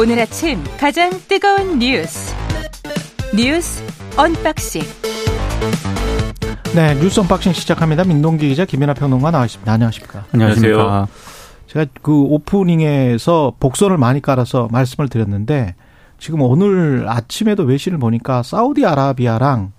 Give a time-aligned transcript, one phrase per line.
[0.00, 2.34] 오늘 아침 가장 뜨거운 뉴스
[3.36, 3.84] 뉴스
[4.16, 4.80] 언박싱
[6.74, 8.04] 네 뉴스 언박싱 시작합니다.
[8.04, 9.70] 민동기 기자 김민하 평론가 나와있습니다.
[9.70, 10.24] 안녕하십니까?
[10.32, 11.06] 안녕하십니까?
[11.66, 15.74] 제가 그 오프닝에서 복선을 많이 깔아서 말씀을 드렸는데
[16.18, 19.72] 지금 오늘 아침에도 외신을 보니까 사우디아라비아랑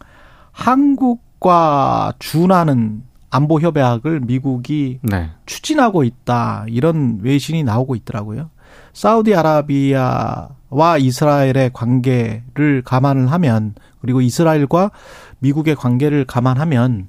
[0.51, 3.01] 한국과 준하는
[3.31, 5.31] 안보 협약을 미국이 네.
[5.47, 8.51] 추진하고 있다 이런 외신이 나오고 있더라고요.
[8.93, 14.91] 사우디아라비아와 이스라엘의 관계를 감안을 하면 그리고 이스라엘과
[15.39, 17.07] 미국의 관계를 감안하면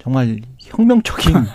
[0.00, 1.34] 정말 혁명적인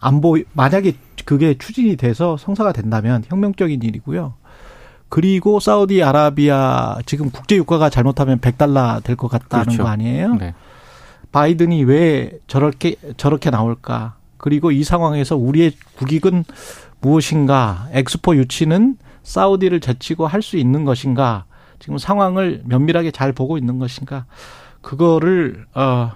[0.00, 0.94] 안보 만약에
[1.24, 4.34] 그게 추진이 돼서 성사가 된다면 혁명적인 일이고요.
[5.08, 9.84] 그리고 사우디아라비아 지금 국제 유가가 잘못하면 100달러 될 것 같다는 그렇죠.
[9.84, 10.34] 거 아니에요?
[10.34, 10.54] 네.
[11.32, 14.16] 바이든이 왜 저렇게 저렇게 나올까?
[14.36, 16.44] 그리고 이 상황에서 우리의 국익은
[17.06, 17.88] 무엇인가?
[17.92, 21.44] 엑스포 유치는 사우디를 제치고 할 수 있는 것인가?
[21.78, 24.24] 지금 상황을 면밀하게 잘 보고 있는 것인가?
[24.82, 26.10] 그거를 어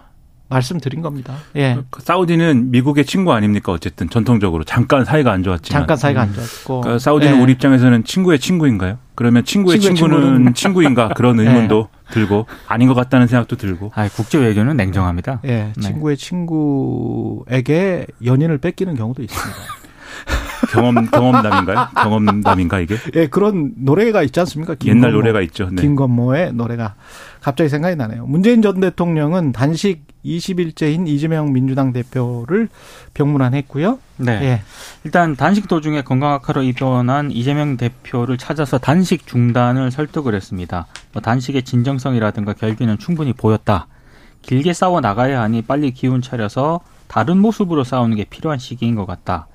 [0.49, 1.35] 말씀드린 겁니다.
[1.55, 1.79] 예.
[1.91, 3.71] 그 사우디는 미국의 친구 아닙니까?
[3.71, 5.81] 어쨌든 전통적으로 잠깐 사이가 안 좋았지만.
[5.81, 6.81] 잠깐 사이가 안 좋았고.
[6.81, 7.41] 그러니까 사우디는 예.
[7.41, 8.99] 우리 입장에서는 친구의 친구인가요?
[9.15, 11.45] 그러면 친구의, 친구의 친구는, 친구인가 그런 예.
[11.45, 12.13] 의문도 예.
[12.13, 13.93] 들고 아닌 것 같다는 생각도 들고.
[13.95, 15.41] 아, 국제 외교는 냉정합니다.
[15.45, 15.49] 예.
[15.49, 15.73] 네.
[15.81, 19.59] 친구의 친구에게 연인을 뺏기는 경우도 있습니다.
[20.71, 21.89] 경험 경험담인가요?
[21.95, 22.97] 경험담인가 이게?
[23.15, 24.75] 예, 그런 노래가 있지 않습니까?
[24.75, 25.69] 김건모, 옛날 노래가 있죠.
[25.71, 25.83] 네.
[25.83, 26.95] 김건모의 노래가
[27.41, 28.27] 갑자기 생각이 나네요.
[28.27, 32.69] 문재인 전 대통령은 단식 20일째인 이재명 민주당 대표를
[33.15, 33.99] 병문안했고요.
[34.19, 34.33] 네.
[34.43, 34.63] 예.
[35.05, 40.87] 일단 단식 도중에 건강 악화로 입원한 이재명 대표를 찾아서 단식 중단을 설득을 했습니다.
[41.13, 43.87] 뭐 단식의 진정성이라든가 결기는 충분히 보였다.
[44.43, 49.49] 길게 싸워 나가야 하니 빨리 기운 차려서 다른 모습으로 싸우는 게 필요한 시기인 것 같다.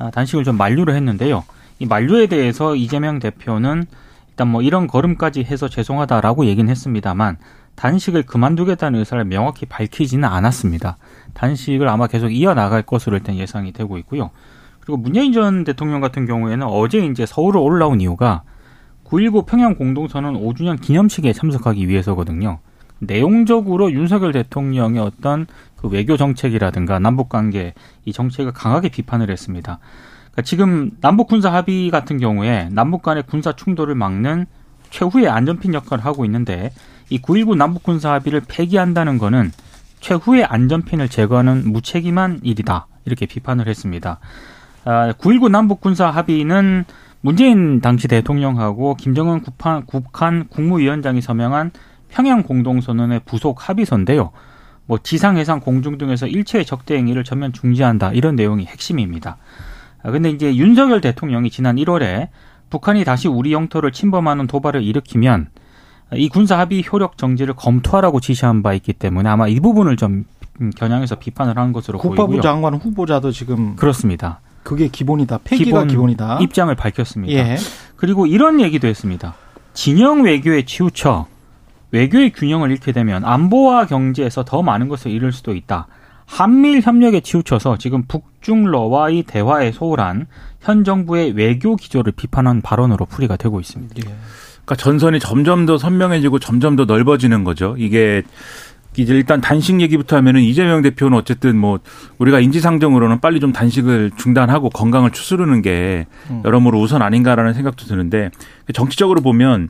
[0.00, 1.44] 아, 단식을 좀 만류를 했는데요.
[1.78, 3.84] 이 만류에 대해서 이재명 대표는
[4.30, 7.36] 일단 뭐 이런 걸음까지 해서 죄송하다라고 얘기는 했습니다만
[7.76, 10.96] 단식을 그만두겠다는 의사를 명확히 밝히지는 않았습니다.
[11.34, 14.30] 단식을 아마 계속 이어나갈 것으로 일단 예상이 되고 있고요.
[14.80, 18.42] 그리고 문재인 전 대통령 같은 경우에는 어제 이제 서울을 올라온 이유가
[19.04, 22.60] 9.19 평양 공동선언 5주년 기념식에 참석하기 위해서거든요.
[23.00, 25.46] 내용적으로 윤석열 대통령의 어떤
[25.76, 27.74] 그 외교 정책이라든가 남북 관계
[28.04, 29.78] 이 정책을 강하게 비판을 했습니다.
[30.30, 34.46] 그러니까 지금 남북 군사 합의 같은 경우에 남북 간의 군사 충돌을 막는
[34.90, 36.72] 최후의 안전핀 역할을 하고 있는데
[37.08, 39.50] 이 9.19 남북 군사 합의를 폐기한다는 거는
[40.00, 42.86] 최후의 안전핀을 제거하는 무책임한 일이다.
[43.04, 44.20] 이렇게 비판을 했습니다.
[44.84, 46.84] 아, 9.19 남북 군사 합의는
[47.20, 51.72] 문재인 당시 대통령하고 김정은 국한, 국한 국무위원장이 서명한
[52.10, 54.30] 평양 공동선언의 부속 합의서인데요.
[54.86, 59.36] 뭐 지상, 해상, 공중 등에서 일체의 적대 행위를 전면 중지한다 이런 내용이 핵심입니다.
[60.02, 62.28] 아, 근데 이제 윤석열 대통령이 지난 1월에
[62.70, 65.48] 북한이 다시 우리 영토를 침범하는 도발을 일으키면
[66.14, 70.24] 이 군사 합의 효력 정지를 검토하라고 지시한 바 있기 때문에 아마 이 부분을 좀
[70.76, 72.42] 겨냥해서 비판을 한 것으로 국방부 보이고요.
[72.42, 74.40] 장관 후보자도 지금 그렇습니다.
[74.62, 75.38] 그게 기본이다.
[75.44, 77.32] 폐기가 기본 이다 입장을 밝혔습니다.
[77.32, 77.56] 예.
[77.96, 79.34] 그리고 이런 얘기도 했습니다.
[79.72, 81.26] 진영 외교에 치우쳐
[81.92, 85.86] 외교의 균형을 잃게 되면 안보와 경제에서 더 많은 것을 잃을 수도 있다.
[86.26, 90.26] 한미일 협력에 치우쳐서 지금 북중러와의 대화에 소홀한
[90.60, 93.94] 현 정부의 외교 기조를 비판한 발언으로 풀이가 되고 있습니다.
[93.98, 94.02] 예.
[94.64, 97.74] 그러니까 전선이 점점 더 선명해지고 점점 더 넓어지는 거죠.
[97.78, 98.22] 이게
[98.96, 101.80] 이제 일단 단식 얘기부터 하면은 이재명 대표는 어쨌든 뭐
[102.18, 106.42] 우리가 인지상정으로는 빨리 좀 단식을 중단하고 건강을 추스르는 게 음.
[106.44, 108.30] 여러모로 우선 아닌가라는 생각도 드는데
[108.72, 109.68] 정치적으로 보면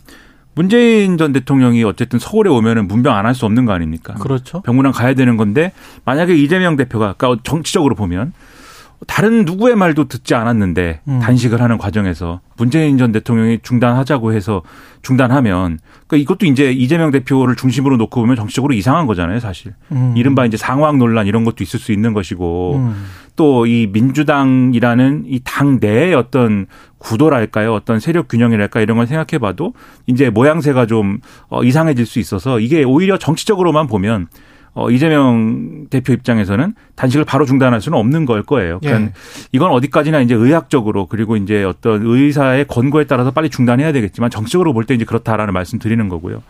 [0.54, 4.14] 문재인 전 대통령이 어쨌든 서울에 오면은 문병 안 할 수 없는 거 아닙니까?
[4.14, 4.60] 그렇죠.
[4.62, 5.72] 병문안 가야 되는 건데
[6.04, 8.32] 만약에 이재명 대표가 그러니까 정치적으로 보면
[9.06, 11.20] 다른 누구의 말도 듣지 않았는데 음.
[11.20, 14.62] 단식을 하는 과정에서 문재인 전 대통령이 중단하자고 해서
[15.02, 19.72] 중단하면 그러니까 이것도 이제 이재명 대표를 중심으로 놓고 보면 정치적으로 이상한 거잖아요, 사실.
[19.92, 20.12] 음.
[20.16, 23.06] 이른바 이제 상황 논란 이런 것도 있을 수 있는 것이고 음.
[23.36, 26.66] 또이 민주당이라는 이 당 내의 어떤
[26.98, 27.72] 구도랄까요?
[27.72, 29.72] 어떤 세력 균형이랄까 이런 걸 생각해 봐도
[30.06, 34.28] 이제 모양새가 좀 어, 이상해질 수 있어서 이게 오히려 정치적으로만 보면
[34.72, 38.78] 어, 이재명 대표 입장에서는 단식을 바로 중단할 수는 없는 걸 거예요.
[38.80, 39.12] 그러니까 예.
[39.52, 44.84] 이건 어디까지나 이제 의학적으로 그리고 이제 어떤 의사의 권고에 따라서 빨리 중단해야 되겠지만 정치적으로 볼
[44.84, 46.42] 때 이제 그렇다라는 말씀 드리는 거고요.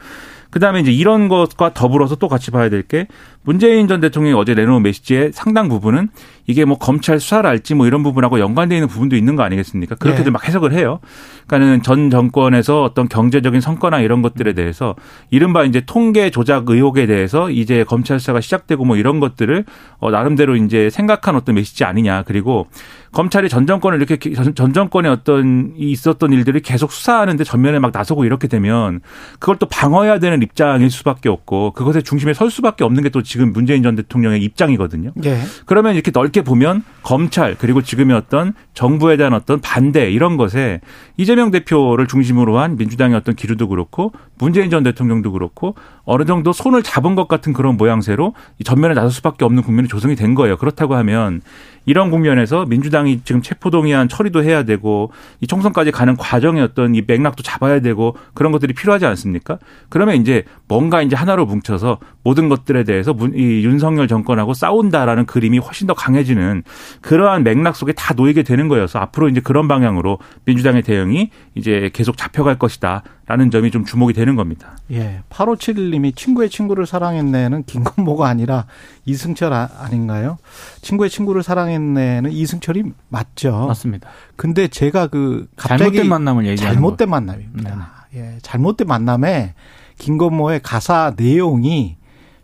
[0.50, 3.06] 그다음에 이제 이런 것과 더불어서 또 같이 봐야 될 게
[3.42, 6.08] 문재인 전 대통령이 어제 내놓은 메시지의 상당 부분은
[6.46, 9.94] 이게 뭐 검찰 수사랄지 뭐 이런 부분하고 연관되어 있는 부분도 있는 거 아니겠습니까?
[9.94, 10.30] 그렇게들 네.
[10.30, 10.98] 막 해석을 해요.
[11.46, 14.94] 그러니까는 전 정권에서 어떤 경제적인 성과나 이런 것들에 대해서
[15.30, 19.64] 이른바 이제 통계 조작 의혹에 대해서 이제 검찰 수사가 시작되고 뭐 이런 것들을
[19.98, 22.24] 어 나름대로 이제 생각한 어떤 메시지 아니냐.
[22.26, 22.66] 그리고
[23.12, 28.48] 검찰이 전 정권을 이렇게 전 정권에 어떤 있었던 일들이 계속 수사하는데 전면에 막 나서고 이렇게
[28.48, 29.00] 되면
[29.38, 33.52] 그걸 또 방어해야 되는 입장일 수밖에 없고 그것의 중심에 설 수밖에 없는 게 또 지금
[33.52, 35.12] 문재인 전 대통령의 입장이거든요.
[35.24, 35.40] 예.
[35.66, 40.80] 그러면 이렇게 넓게 보면 검찰 그리고 지금의 어떤 정부에 대한 어떤 반대 이런 것에
[41.16, 45.74] 이재명 대표를 중심으로 한 민주당의 어떤 기류도 그렇고 문재인 전 대통령도 그렇고
[46.04, 50.34] 어느 정도 손을 잡은 것 같은 그런 모양새로 전면에 나설 수밖에 없는 국면이 조성이 된
[50.34, 50.56] 거예요.
[50.56, 51.42] 그렇다고 하면
[51.86, 55.10] 이런 국면에서 민주당이 지금 체포동의안 처리도 해야 되고
[55.40, 59.58] 이 총선까지 가는 과정의 어떤 이 맥락도 잡아야 되고 그런 것들이 필요하지 않습니까?
[59.88, 65.86] 그러면 이제 뭔가 이제 하나로 뭉쳐서 모든 것들에 대해서 이 윤석열 정권하고 싸운다라는 그림이 훨씬
[65.86, 66.62] 더 강해지는
[67.00, 72.16] 그러한 맥락 속에 다 놓이게 되는 거여서 앞으로 이제 그런 방향으로 민주당의 대응이 이제 계속
[72.16, 73.02] 잡혀갈 것이다.
[73.26, 74.76] 라는 점이 좀 주목이 되는 겁니다.
[74.90, 75.22] 예.
[75.30, 78.66] 8571님이 친구의 친구를 사랑했네는 김건모가 아니라
[79.04, 80.38] 이승철 아, 닌가요
[80.82, 83.66] 친구의 친구를 사랑했네는 이승철이 맞죠.
[83.68, 84.08] 맞습니다.
[84.34, 87.10] 근데 제가 그 갑자기 잘못된 만남을 얘기하는 잘못된 거.
[87.10, 87.70] 만남입니다.
[87.70, 88.26] 네네.
[88.34, 88.38] 예.
[88.42, 89.54] 잘못된 만남에
[89.98, 91.98] 김건모의 가사 내용이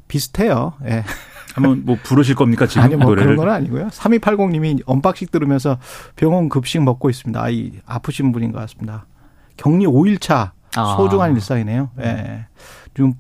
[0.06, 0.74] 비슷해요.
[0.84, 1.02] 예.
[1.56, 3.34] 한번 뭐 부르실 겁니까 지금 아니 뭐 노래를?
[3.34, 3.88] 그런 건 아니고요.
[3.88, 5.78] 3280님이 언박싱 들으면서
[6.14, 7.42] 병원 급식 먹고 있습니다.
[7.42, 9.06] 아이 아프신 분인 것 같습니다.
[9.56, 10.96] 격리 5일차 아.
[10.98, 11.88] 소중한 일상이네요.
[12.00, 12.02] 예.
[12.02, 12.46] 네.
[12.92, 13.14] 좀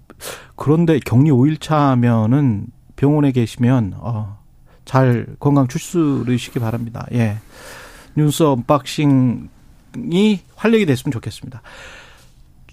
[0.54, 2.66] 그런데 격리 5일차면은
[2.96, 4.38] 병원에 계시면 어,
[4.84, 7.06] 잘 건강 추스르시기 바랍니다.
[7.12, 7.38] 예.
[8.16, 9.48] 뉴스 언박싱이
[10.56, 11.62] 활력이 됐으면 좋겠습니다.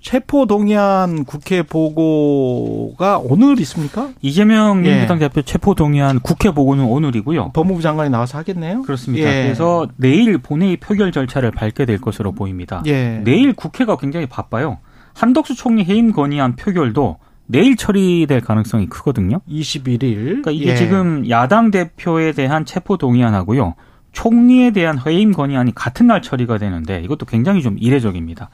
[0.03, 4.09] 체포 동의안 국회 보고가 오늘 있습니까?
[4.21, 4.91] 이재명 예.
[4.91, 7.51] 민주당 대표 체포 동의안 국회 보고는 오늘이고요.
[7.53, 8.81] 법무부 장관이 나와서 하겠네요.
[8.81, 9.27] 그렇습니다.
[9.27, 9.43] 예.
[9.43, 12.83] 그래서 내일 본회의 표결 절차를 밟게 될 것으로 보입니다.
[12.85, 13.21] 예.
[13.23, 14.79] 내일 국회가 굉장히 바빠요.
[15.13, 19.39] 한덕수 총리 해임 건의안 표결도 내일 처리될 가능성이 크거든요.
[19.49, 20.15] 21일.
[20.15, 20.75] 그러니까 이게 예.
[20.75, 23.75] 지금 야당 대표에 대한 체포 동의안하고요.
[24.11, 28.49] 총리에 대한 해임 건의안이 같은 날 처리가 되는데 이것도 굉장히 좀 이례적입니다.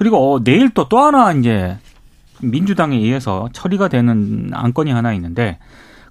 [0.00, 1.76] 그리고 어, 내일 또 또 하나 이제
[2.40, 5.58] 민주당에 의해서 처리가 되는 안건이 하나 있는데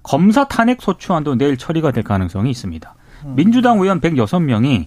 [0.04, 2.94] 검사 탄핵 소추안도 내일 처리가 될 가능성이 있습니다.
[3.24, 3.34] 음.
[3.34, 4.86] 민주당 의원 106명이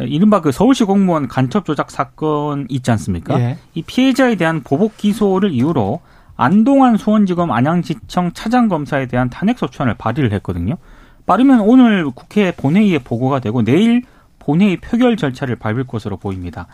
[0.00, 3.40] 이른바 그 서울시 공무원 간첩 조작 사건 있지 않습니까?
[3.40, 3.58] 예.
[3.72, 6.00] 이 피해자에 대한 보복 기소를 이유로
[6.36, 10.76] 안동안 수원지검 안양지청 차장검사에 대한 탄핵 소추안을 발의를 했거든요.
[11.24, 14.02] 빠르면 오늘 국회 본회의에 보고가 되고 내일
[14.38, 16.66] 본회의 표결 절차를 밟을 것으로 보입니다.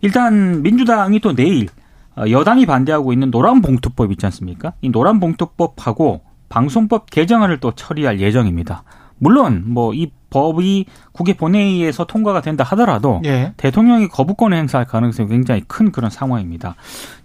[0.00, 1.68] 일단 민주당이 또 내일
[2.16, 4.72] 어, 여당이 반대하고 있는 노란봉투법 있지 않습니까?
[4.80, 8.82] 이 노란봉투법하고 방송법 개정안을 또 처리할 예정입니다.
[9.18, 13.52] 물론 뭐 이 법이 국회 본회의에서 통과가 된다 하더라도 예.
[13.56, 16.76] 대통령이 거부권을 행사할 가능성이 굉장히 큰 그런 상황입니다.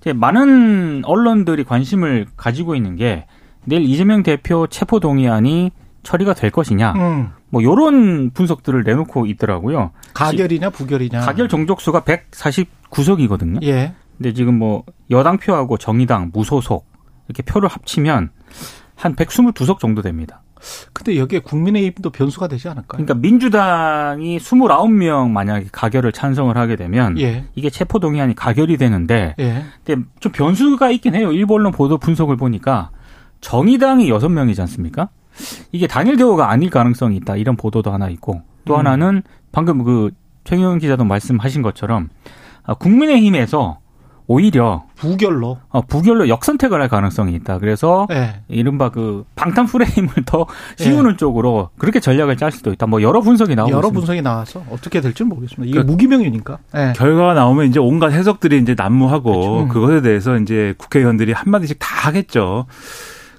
[0.01, 3.25] 이제 많은 언론들이 관심을 가지고 있는 게
[3.63, 5.71] 내일 이재명 대표 체포 동의안이
[6.05, 6.93] 처리가 될 것이냐.
[6.93, 7.31] 음.
[7.49, 9.91] 뭐 요런 분석들을 내놓고 있더라고요.
[10.13, 11.19] 가결이냐 부결이냐.
[11.21, 13.61] 가결 종족수가 149석이거든요.
[13.63, 13.93] 예.
[14.17, 16.85] 근데 지금 뭐 여당 표하고 정의당, 무소속
[17.27, 18.29] 이렇게 표를 합치면
[18.95, 20.41] 한 122석 정도 됩니다.
[20.93, 23.03] 근데 여기에 국민의힘도 변수가 되지 않을까요?
[23.03, 27.45] 그러니까 민주당이 29명 만약에 가결을 찬성을 하게 되면 예.
[27.55, 29.63] 이게 체포 동의안이 가결이 되는데 예.
[29.83, 31.31] 근데 좀 변수가 있긴 해요.
[31.31, 32.91] 일본 론 보도 분석을 보니까
[33.41, 35.09] 정의당이 6명이지 않습니까?
[35.71, 37.35] 이게 단일 대우가 아닐 가능성이 있다.
[37.35, 38.79] 이런 보도도 하나 있고 또 음.
[38.79, 40.11] 하나는 방금 그
[40.43, 42.09] 최경영 기자도 말씀하신 것처럼
[42.63, 43.79] 아, 국민의힘에서
[44.27, 47.59] 오히려 부결로 어, 부결로 역선택을 할 가능성이 있다.
[47.59, 48.41] 그래서 네.
[48.47, 51.17] 이른바 그 방탄 프레임을 더 씌우는 네.
[51.17, 52.87] 쪽으로 그렇게 전략을 짤 수도 있다.
[52.87, 53.99] 뭐 여러 분석이 나오고 여러 있습니다.
[53.99, 55.63] 분석이 나와서 어떻게 될지 는 모르겠습니다.
[55.65, 56.93] 이게 그러니까 무기명이니까 네.
[56.95, 59.59] 결과가 나오면 이제 온갖 해석들이 이제 난무하고 그렇죠.
[59.63, 59.67] 음.
[59.69, 62.65] 그것에 대해서 이제 국회의원들이 한 마디씩 다 하겠죠.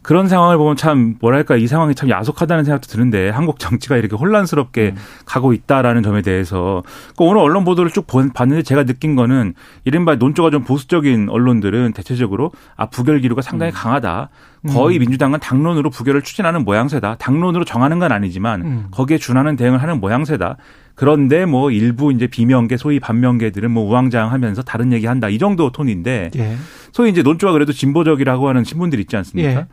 [0.06, 4.92] 그런 상황을 보면 참 뭐랄까 이 상황이 참 야속하다는 생각도 드는데 한국 정치가 이렇게 혼란스럽게
[4.94, 4.96] 음.
[5.24, 6.84] 가고 있다라는 점에 대해서
[7.16, 12.52] 그 오늘 언론 보도를 쭉 봤는데 제가 느낀 거는 이른바 논조가 좀 보수적인 언론들은 대체적으로
[12.76, 13.74] 아 부결 기류가 상당히 음.
[13.74, 14.28] 강하다.
[14.68, 15.00] 거의 음.
[15.00, 17.16] 민주당은 당론으로 부결을 추진하는 모양새다.
[17.16, 18.86] 당론으로 정하는 건 아니지만 음.
[18.92, 20.56] 거기에 준하는 대응을 하는 모양새다.
[20.96, 26.56] 그런데 뭐 일부 이제 비명계 소위 반명계들은 뭐 우왕좌왕하면서 다른 얘기한다 이 정도 톤인데 예.
[26.96, 29.50] 소위 이제 논조가 그래도 진보적이라고 하는 신분들 있지 않습니까?
[29.50, 29.66] 예.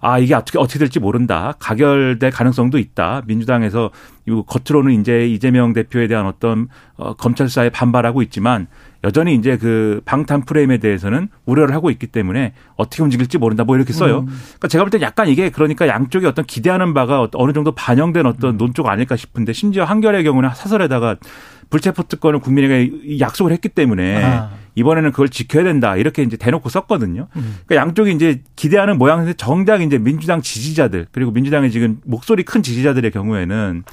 [0.00, 3.90] 아 이게 어떻게 어떻게 될지 모른다 가결될 가능성도 있다 민주당에서
[4.46, 8.66] 겉으로는 이제 이재명 대표에 대한 어떤 어, 검찰 수사에 반발하고 있지만
[9.04, 13.92] 여전히 이제 그 방탄 프레임에 대해서는 우려를 하고 있기 때문에 어떻게 움직일지 모른다 뭐 이렇게
[13.92, 14.20] 써요.
[14.20, 14.26] 음.
[14.26, 18.54] 그러니까 제가 볼 때 약간 이게 그러니까 양쪽이 어떤 기대하는 바가 어느 정도 반영된 어떤
[18.54, 18.56] 음.
[18.56, 21.16] 논조가 아닐까 싶은데 심지어 한결의 경우는 사설에다가
[21.70, 24.50] 불체포 특권을 국민에게 약속을 했기 때문에 아.
[24.74, 27.28] 이번에는 그걸 지켜야 된다 이렇게 이제 대놓고 썼거든요.
[27.36, 27.56] 음.
[27.66, 33.10] 그러니까 양쪽이 이제 기대하는 모양인데 정작 이제 민주당 지지자들 그리고 민주당의 지금 목소리 큰 지지자들의
[33.10, 33.84] 경우에는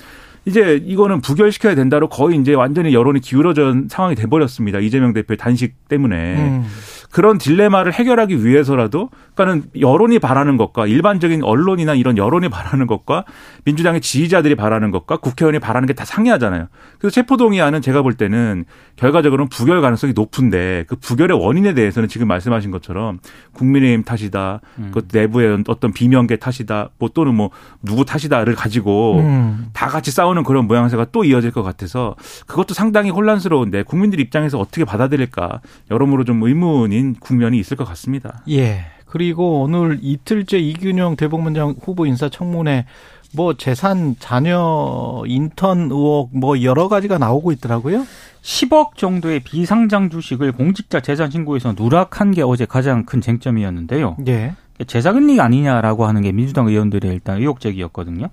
[0.45, 4.79] 이제 이거는 부결시켜야 된다로 거의 이제 완전히 여론이 기울어진 상황이 돼버렸습니다.
[4.79, 6.35] 이재명 대표의 단식 때문에.
[6.35, 6.65] 음.
[7.11, 13.25] 그런 딜레마를 해결하기 위해서라도 그러니까는 여론이 바라는 것과 일반적인 언론이나 이런 여론이 바라는 것과
[13.65, 16.67] 민주당의 지지자들이 바라는 것과 국회의원이 바라는 게 다 상이하잖아요.
[16.99, 22.71] 그래서 체포동의안은 제가 볼 때는 결과적으로는 부결 가능성이 높은데 그 부결의 원인에 대해서는 지금 말씀하신
[22.71, 23.19] 것처럼
[23.53, 24.61] 국민의힘 탓이다.
[24.77, 24.91] 음.
[24.93, 26.91] 그 내부의 어떤 비명계 탓이다.
[26.99, 27.49] 뭐 또는 뭐
[27.81, 29.67] 누구 탓이다를 가지고 음.
[29.73, 34.85] 다 같이 싸우는 그런 모양새가 또 이어질 것 같아서 그것도 상당히 혼란스러운데 국민들 입장에서 어떻게
[34.85, 38.41] 받아들일까 여러모로 좀 의문 인 국면이 있을 것 같습니다.
[38.49, 38.85] 예.
[39.05, 42.85] 그리고 오늘 이틀째 이균영 대법원장 후보 인사청문회
[43.33, 48.05] 뭐 재산 자녀 인턴 의혹 뭐 여러 가지가 나오고 있더라고요.
[48.41, 54.17] 10억 정도의 비상장 주식을 공직자 재산 신고에서 누락한 게 어제 가장 큰 쟁점이었는데요.
[54.27, 54.55] 예.
[54.85, 58.29] 재산금리 아니냐라고 하는 게 민주당 의원들의 일단 의혹 제기였거든요.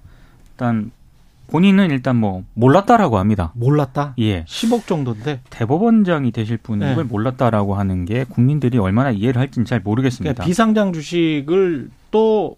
[0.53, 0.91] 일단
[1.49, 3.53] 본인은 일단 뭐 몰랐다라고 합니다.
[3.55, 4.15] 몰랐다?
[4.19, 4.45] 예.
[4.45, 7.09] 10억 정도인데 대법원장이 되실 분은 이걸 네.
[7.11, 10.33] 몰랐다라고 하는 게 국민들이 얼마나 이해를 할지는 잘 모르겠습니다.
[10.35, 12.57] 그러니까 비상장 주식을 또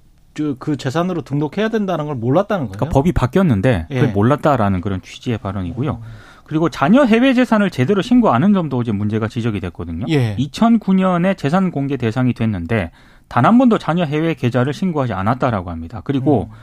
[0.58, 2.72] 그 재산으로 등록해야 된다는 걸 몰랐다는 거예요.
[2.76, 4.12] 그러니까 법이 바뀌었는데 그걸 예.
[4.12, 6.02] 몰랐다라는 그런 취지의 발언이고요.
[6.44, 10.04] 그리고 자녀 해외 재산을 제대로 신고 안 한 점도 어제 문제가 지적이 됐거든요.
[10.10, 10.36] 예.
[10.36, 12.90] 2009년에 재산 공개 대상이 됐는데
[13.28, 16.02] 단 한 번도 자녀 해외 계좌를 신고하지 않았다라고 합니다.
[16.04, 16.56] 그리고 음.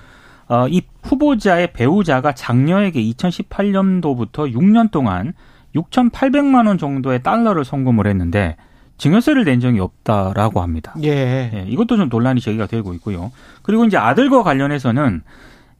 [0.48, 5.34] 어, 이 후보자의 배우자가 장녀에게 2018년도부터 6년 동안
[5.76, 8.56] 6,800만 원 정도의 달러를 송금을 했는데
[8.98, 10.94] 증여세를 낸 적이 없다라고 합니다.
[11.04, 11.52] 예.
[11.54, 11.66] 예.
[11.68, 13.32] 이것도 좀 논란이 제기가 되고 있고요.
[13.64, 15.24] 그리고 이제 아들과 관련해서는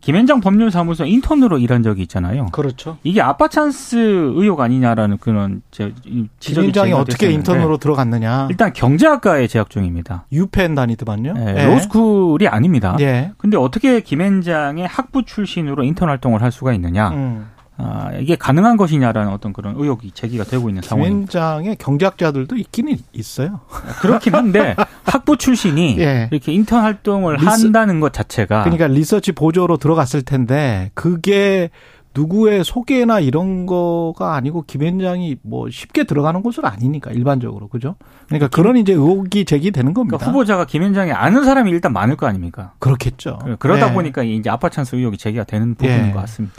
[0.04, 2.48] 김앤장 법률사무소 인턴으로 일한 적이 있잖아요.
[2.52, 2.98] 그렇죠.
[3.04, 8.48] 이게 아빠 찬스 의혹 아니냐라는 그런 지적이 김앤장에 어떻게 인턴으로 들어갔느냐.
[8.50, 10.26] 일단 경제학과에 재학 중입니다.
[10.34, 11.34] 유펜 다니더만요.
[11.34, 11.66] 네, 네.
[11.66, 12.98] 로스쿨이 아닙니다.
[12.98, 13.32] 네.
[13.38, 17.10] 근데 어떻게 김앤장의 학부 출신으로 인턴 활동을 할 수가 있느냐.
[17.12, 17.48] 음.
[17.78, 21.32] 아, 이게 가능한 것이냐라는 어떤 그런 의혹이 제기가 되고 있는 상황입니다.
[21.32, 23.62] 김현장의 경제학자들도 있기는 있어요.
[24.02, 26.30] 그렇긴 한데 학부 출신이 예.
[26.32, 31.72] 이렇게 인턴 활동을 리서, 한다는 것 자체가 그러니까 리서치 보조로 들어갔을 텐데 그게
[32.16, 37.96] 누구의 소개나 이런 거가 아니고 김현장이 뭐 쉽게 들어가는 곳은 아니니까 일반적으로 그죠?
[38.28, 40.18] 그러니까 그런 이제 의혹이 제기되는 겁니다.
[40.18, 42.74] 그러니까 후보자가 김현장이 아는 사람이 일단 많을 거 아닙니까?
[42.78, 43.40] 그렇겠죠.
[43.58, 43.94] 그러다 네.
[43.94, 46.12] 보니까 이제 아파 찬스 의혹이 제기가 되는 부분인 네.
[46.12, 46.56] 것 같습니다.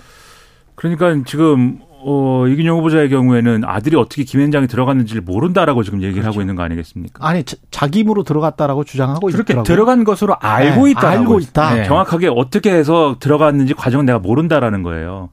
[0.74, 6.34] 그러니까 지금 어, 이균영 후보자의 경우에는 아들이 어떻게 김현장에 들어갔는지를 모른다라고 지금 얘기를 그렇죠.
[6.34, 7.26] 하고 있는 거 아니겠습니까?
[7.26, 9.64] 아니 자, 기 힘으로 들어갔다라고 주장하고 그렇게 있더라고요.
[9.64, 11.08] 들어간 것으로 알고 네, 있다.
[11.08, 11.74] 알고 있다.
[11.74, 11.84] 네.
[11.84, 15.30] 정확하게 어떻게 해서 들어갔는지 과정은 내가 모른다라는 거예요.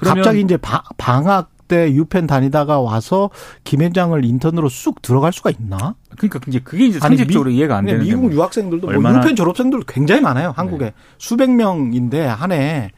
[0.00, 3.30] 갑자기 이제 바, 방학 때 유펜 다니다가 와서
[3.64, 5.94] 김현장을 인턴으로 쑥 들어갈 수가 있나?
[6.16, 10.22] 그러니까 이제 그게 이제 상식적으로 미, 이해가 안 되는 미국 유학생들도 뭐 유펜 졸업생들 굉장히
[10.22, 10.52] 많아요.
[10.56, 10.92] 한국에 네.
[11.18, 12.92] 수백 명인데 한 해.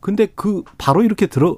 [0.00, 1.56] 근데 그 바로 이렇게 들어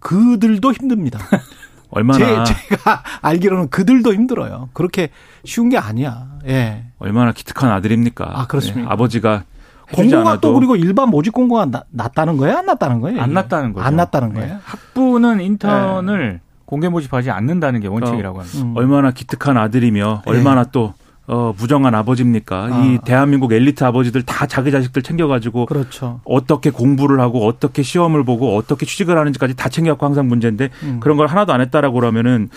[0.00, 1.18] 그들도 힘듭니다.
[1.90, 4.70] 얼마나 제, 가 알기로는 그들도 힘들어요.
[4.72, 5.10] 그렇게
[5.44, 6.26] 쉬운 게 아니야.
[6.46, 6.84] 예.
[6.98, 8.40] 얼마나 기특한 아들입니까?
[8.40, 8.82] 아 그렇습니다.
[8.82, 9.44] 네, 아버지가
[9.92, 12.58] 공고가 또 그리고 일반 모집 공고가 나, 났다는 거예요?
[12.58, 13.20] 안 났다는 거예요?
[13.20, 13.86] 안 났다는 거죠.
[13.86, 14.54] 안 났다는 거예요.
[14.54, 14.58] 네.
[14.64, 16.40] 학부는 인턴을 네.
[16.64, 18.58] 공개 모집하지 않는다는 게 원칙이라고 합니다.
[18.58, 18.76] 음.
[18.76, 20.94] 얼마나 기특한 아들이며 얼마나 또
[21.28, 22.68] 어, 부정한 아버지입니까?
[22.72, 22.84] 아.
[22.84, 26.20] 이 대한민국 엘리트 아버지들 다 자기 자식들 챙겨가지고 그렇죠.
[26.24, 31.00] 어떻게 공부를 하고 어떻게 시험을 보고 어떻게 취직을 하는지까지 다 챙겨갖고 항상 문제인데 음.
[31.00, 32.48] 그런 걸 하나도 안 했다라고 그러면은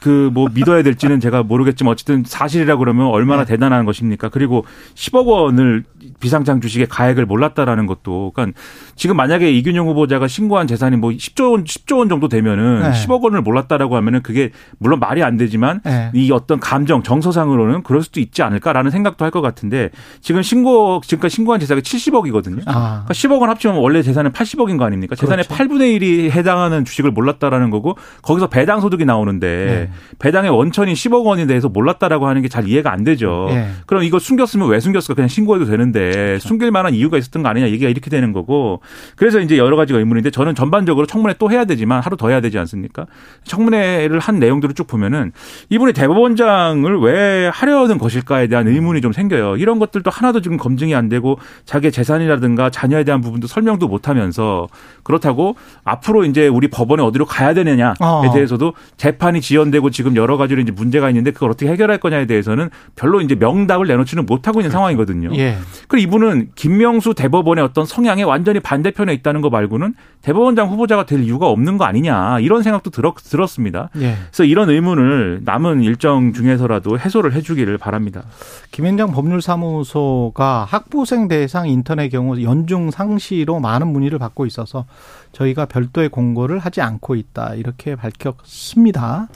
[0.00, 3.52] 그 뭐 믿어야 될지는 제가 모르겠지만 어쨌든 사실이라 그러면 얼마나 네.
[3.52, 4.28] 대단한 것입니까?
[4.28, 4.64] 그리고
[4.94, 5.84] 10억 원을
[6.20, 8.58] 비상장 주식의 가액을 몰랐다라는 것도 그러니까
[8.96, 12.90] 지금 만약에 이균용 후보자가 신고한 재산이 뭐 10조 원 10조 원 정도 되면은 네.
[12.90, 16.10] 10억 원을 몰랐다라고 하면은 그게 물론 말이 안 되지만 네.
[16.14, 19.90] 이 어떤 감정 정서상으로는 그럴 수도 있지 않을까라는 생각도 할 것 같은데
[20.20, 22.62] 지금 신고 지금까지 신고한 재산이 70억이거든요.
[22.66, 23.02] 아.
[23.04, 25.16] 그러니까 10억 원 합치면 원래 재산은 80억인 거 아닙니까?
[25.16, 25.64] 재산의 그렇죠.
[25.64, 29.90] 8분의 1이 해당하는 주식을 몰랐다라는 거고 거기서 배당 소득이 나오는데 네.
[30.20, 33.46] 배당의 원천이 10억 원에 대해서 몰랐다라고 하는 게 잘 이해가 안 되죠.
[33.48, 33.68] 네.
[33.86, 35.14] 그럼 이거 숨겼으면 왜 숨겼을까?
[35.14, 36.46] 그냥 신고해도 되는데 그렇죠.
[36.48, 38.80] 숨길 만한 이유가 있었던 거 아니냐 얘기가 이렇게 되는 거고
[39.16, 42.56] 그래서 이제 여러 가지가 의문인데 저는 전반적으로 청문회 또 해야 되지만 하루 더 해야 되지
[42.60, 43.06] 않습니까?
[43.42, 45.32] 청문회를 한 내용들을 쭉 보면은
[45.70, 49.56] 이분이 대법원장을 왜 하려는 것일까에 대한 의문이 좀 생겨요.
[49.56, 54.68] 이런 것들도 하나도 지금 검증이 안 되고 자기의 재산이라든가 자녀에 대한 부분도 설명도 못 하면서
[55.02, 58.30] 그렇다고 앞으로 이제 우리 법원에 어디로 가야 되느냐에 어.
[58.32, 63.20] 대해서도 재판이 지연되고 지금 여러 가지로 이제 문제가 있는데 그걸 어떻게 해결할 거냐에 대해서는 별로
[63.20, 64.72] 이제 명답을 내놓지는 못하고 있는 그렇죠.
[64.72, 65.30] 상황이거든요.
[65.36, 65.56] 예.
[65.88, 71.48] 그리고 이분은 김명수 대법원의 어떤 성향에 완전히 반대편에 있다는 거 말고는 대법원장 후보자가 될 이유가
[71.48, 73.90] 없는 거 아니냐 이런 생각도 들었, 들었습니다.
[73.96, 74.16] 예.
[74.26, 77.93] 그래서 이런 의문을 남은 일정 중에서라도 해소를 해주기를 바랍니다.
[77.94, 78.24] 바랍니다.
[78.72, 84.84] 김현장 법률사무소가 학부생 대상 인터넷 경우 연중 상시로 많은 문의를 받고 있어서
[85.32, 89.28] 저희가 별도의 공고를 하지 않고 있다 이렇게 밝혔습니다.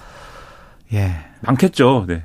[0.93, 1.12] 예.
[1.43, 2.07] 많겠죠.
[2.09, 2.25] 네.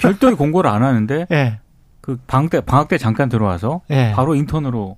[0.00, 1.58] 별도의 공고를 안 하는데 예.
[2.00, 4.12] 그 방학 때 방학 때 잠깐 들어와서 예.
[4.14, 4.96] 바로 인턴으로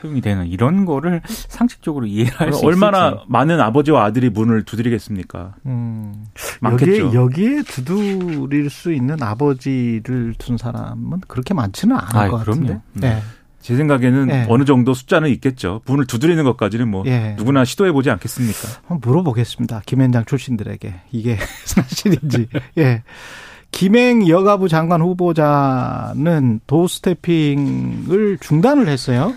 [0.00, 3.24] 채용이 되는 이런 거를 상식적으로 이해할 수 얼마나 있을지.
[3.28, 5.54] 많은 아버지와 아들이 문을 두드리겠습니까?
[5.66, 6.24] 음.
[6.60, 7.12] 많겠죠.
[7.14, 12.60] 여기에, 여기에 두드릴 수 있는 아버지를 둔 사람은 그렇게 많지는 않을 아이, 것 그럼요.
[12.66, 12.80] 같은데.
[12.94, 13.00] 음.
[13.04, 13.22] 예.
[13.60, 14.46] 제 생각에는 예.
[14.48, 15.82] 어느 정도 숫자는 있겠죠.
[15.86, 17.34] 문을 두드리는 것까지는 뭐 예.
[17.36, 18.58] 누구나 시도해 보지 않겠습니까?
[18.86, 19.82] 한번 물어보겠습니다.
[19.84, 21.36] 김현장 출신들에게 이게
[21.66, 22.48] 사실인지.
[22.78, 23.02] 예.
[23.72, 29.34] 김행 여가부 장관 후보자는 도스태핑을 중단을 했어요.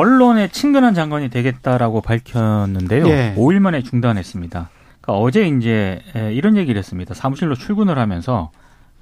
[0.00, 3.08] 언론에 친근한 장관이 되겠다라고 밝혔는데요.
[3.08, 3.34] 예.
[3.36, 4.68] 5일 만에 중단했습니다.
[5.00, 7.14] 그러니까 어제 이제 에, 이런 얘기를 했습니다.
[7.14, 8.50] 사무실로 출근을 하면서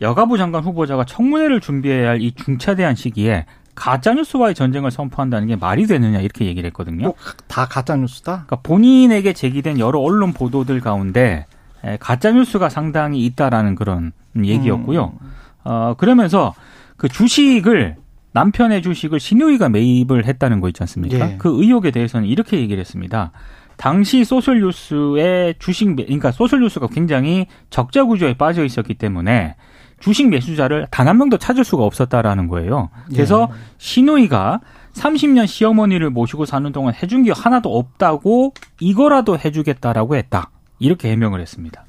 [0.01, 6.21] 여가부 장관 후보자가 청문회를 준비해야 할 이 중차대한 시기에 가짜뉴스와의 전쟁을 선포한다는 게 말이 되느냐
[6.21, 7.13] 이렇게 얘기를 했거든요.
[7.13, 8.45] 꼭다 가짜 뉴스다.
[8.47, 11.47] 그러니까 본인에게 제기된 여러 언론 보도들 가운데
[11.83, 15.13] 에, 가짜뉴스가 상당히 있다라는 그런 얘기였고요.
[15.21, 15.29] 음.
[15.65, 16.55] 어, 그러면서
[16.97, 17.97] 그 주식을
[18.35, 21.33] 남편의 주식을 신우이가 매입을 했다는 거 있지 않습니까?
[21.33, 21.37] 예.
[21.39, 23.31] 그 의혹에 대해서는 이렇게 얘기를 했습니다.
[23.77, 29.55] 당시 소셜뉴스의 주식, 매, 그러니까 소셜뉴스가 굉장히 적자 구조에 빠져 있었기 때문에
[30.01, 32.91] 주식 매수자를 단 한 명도 찾을 수가 없었다라는 거예요.
[33.09, 33.57] 그래서 예.
[33.79, 34.61] 신우이가
[34.95, 40.51] 30년 시어머니를 모시고 사는 동안 해준 게 하나도 없다고 이거라도 해주겠다라고 했다.
[40.81, 41.85] 이렇게 해명을 했습니다.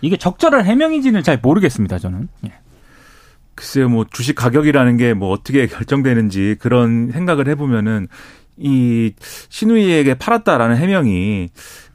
[0.00, 2.28] 이게 적절한 해명인지는 잘 모르겠습니다, 저는.
[2.46, 2.52] 예.
[3.56, 8.06] 글쎄요, 뭐 주식 가격이라는 게 뭐 어떻게 결정되는지 그런 생각을 해보면은
[8.58, 9.12] 이
[9.50, 11.48] 신우이에게 팔았다라는 해명이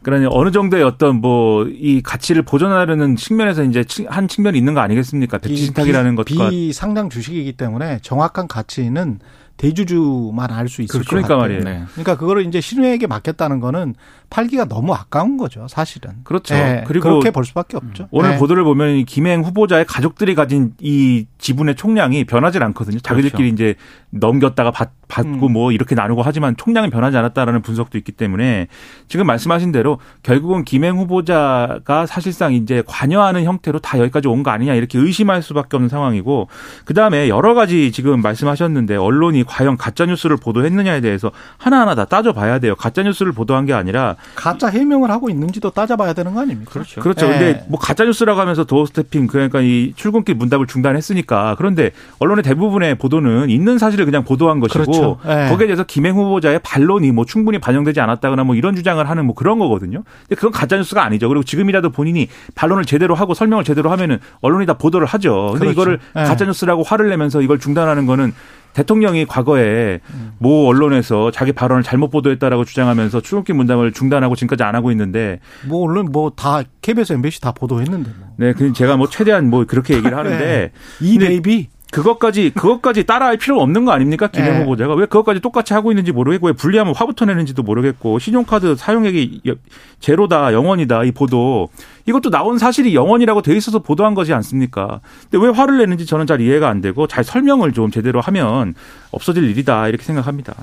[0.03, 4.79] 그러니 어느 정도의 어떤 뭐 이 가치를 보존하려는 측면에서 이제 치- 한 측면이 있는 거
[4.81, 5.37] 아니겠습니까?
[5.39, 9.19] 백지 신탁이라는 비- 것과 비상장 주식이기 때문에 정확한 가치는
[9.61, 11.59] 대주주만 알 수 있을 그러니까 것 같아요.
[11.59, 11.63] 말이에요.
[11.63, 11.85] 네.
[11.91, 13.93] 그러니까 그거를 이제 신우에게 맡겼다는 거는
[14.29, 16.11] 팔기가 너무 아까운 거죠, 사실은.
[16.23, 16.55] 그렇죠.
[16.55, 18.07] 예, 그리고 그렇게 볼 수밖에 없죠.
[18.11, 18.37] 오늘 예.
[18.37, 22.99] 보도를 보면 이 김행 후보자의 가족들이 가진 이 지분의 총량이 변하지 않거든요.
[22.99, 23.75] 자기들끼리 이제
[24.11, 25.53] 넘겼다가 받, 받고 음.
[25.53, 28.67] 뭐 이렇게 나누고 하지만 총량은 변하지 않았다라는 분석도 있기 때문에
[29.09, 34.73] 지금 말씀하신 대로 결국은 김행 후보자가 사실상 이제 관여하는 형태로 다 여기까지 온 거 아니냐
[34.73, 36.47] 이렇게 의심할 수밖에 없는 상황이고
[36.85, 42.59] 그 다음에 여러 가지 지금 말씀하셨는데 언론이 과연 가짜 뉴스를 보도했느냐에 대해서 하나하나 다 따져봐야
[42.59, 42.73] 돼요.
[42.75, 46.71] 가짜 뉴스를 보도한 게 아니라 가짜 해명을 하고 있는지도 따져봐야 되는 거 아닙니까?
[46.71, 47.01] 그렇죠.
[47.01, 47.25] 그렇죠.
[47.27, 47.31] 예.
[47.31, 53.49] 근데 뭐 가짜 뉴스라고 하면서 doorstepping 그러니까 이 출근길 문답을 중단했으니까 그런데 언론의 대부분의 보도는
[53.49, 55.17] 있는 사실을 그냥 보도한 것이고 그렇죠.
[55.25, 55.49] 예.
[55.49, 59.59] 거기에 대해서 김행 후보자의 반론이 뭐 충분히 반영되지 않았다거나 뭐 이런 주장을 하는 뭐 그런
[59.59, 60.03] 거거든요.
[60.29, 61.27] 근데 그건 가짜 뉴스가 아니죠.
[61.27, 65.49] 그리고 지금이라도 본인이 반론을 제대로 하고 설명을 제대로 하면은 언론이 다 보도를 하죠.
[65.51, 65.71] 근데 그렇죠.
[65.71, 66.23] 이거를 예.
[66.23, 68.33] 가짜 뉴스라고 화를 내면서 이걸 중단하는 거는
[68.73, 70.31] 대통령이 과거에 음.
[70.37, 75.83] 모 언론에서 자기 발언을 잘못 보도했다라고 주장하면서 출근길 문담을 중단하고 지금까지 안 하고 있는데 뭐
[75.83, 78.29] 언론 뭐 다 KBS, MBC 다 보도했는데 뭐.
[78.37, 83.37] 네, 그 제가 뭐 최대한 뭐 그렇게 얘기를 하는데 이 근데 네이비 그것까지 그것까지 따라할
[83.37, 84.59] 필요가 없는 거 아닙니까 김행 네.
[84.61, 89.55] 후보자가 왜 그것까지 똑같이 하고 있는지 모르겠고 왜 분리하면 화부터 내는지도 모르겠고 신용카드 사용액이 여-
[89.99, 91.67] 제로다 영원이다 이 보도
[92.07, 95.01] 이것도 나온 사실이 영원이라고 돼 있어서 보도한 거지 않습니까?
[95.29, 98.73] 근데 왜 화를 내는지 저는 잘 이해가 안 되고 잘 설명을 좀 제대로 하면
[99.11, 100.55] 없어질 일이다 이렇게 생각합니다.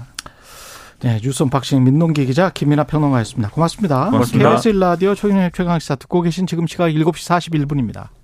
[1.01, 3.51] 네, 뉴스 언박싱 민동기 기자 김민하 평론가였습니다.
[3.51, 4.11] 고맙습니다.
[4.11, 4.51] 고맙습니다.
[4.57, 7.13] KBS 1라디오 최경영 최강시사 듣고 계신 지금 시각 7시
[7.61, 8.09] 41분입니다.